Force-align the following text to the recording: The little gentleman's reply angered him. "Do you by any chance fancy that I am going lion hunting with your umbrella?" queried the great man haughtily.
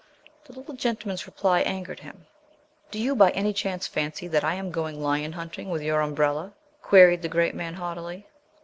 The 0.45 0.53
little 0.53 0.73
gentleman's 0.73 1.27
reply 1.27 1.59
angered 1.59 1.99
him. 1.99 2.25
"Do 2.89 2.97
you 2.97 3.15
by 3.15 3.29
any 3.33 3.53
chance 3.53 3.85
fancy 3.85 4.27
that 4.29 4.43
I 4.43 4.55
am 4.55 4.71
going 4.71 4.99
lion 4.99 5.33
hunting 5.33 5.69
with 5.69 5.83
your 5.83 6.01
umbrella?" 6.01 6.53
queried 6.81 7.21
the 7.21 7.29
great 7.29 7.53
man 7.53 7.75
haughtily. 7.75 8.25